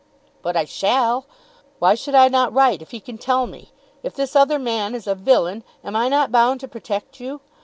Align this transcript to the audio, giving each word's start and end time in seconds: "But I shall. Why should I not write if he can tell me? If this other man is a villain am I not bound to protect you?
"But 0.41 0.57
I 0.57 0.65
shall. 0.65 1.27
Why 1.77 1.93
should 1.93 2.15
I 2.15 2.27
not 2.27 2.51
write 2.51 2.81
if 2.81 2.89
he 2.89 2.99
can 2.99 3.19
tell 3.19 3.45
me? 3.45 3.71
If 4.01 4.15
this 4.15 4.35
other 4.35 4.57
man 4.57 4.95
is 4.95 5.05
a 5.05 5.13
villain 5.13 5.63
am 5.83 5.95
I 5.95 6.09
not 6.09 6.31
bound 6.31 6.59
to 6.61 6.67
protect 6.67 7.19
you? 7.19 7.39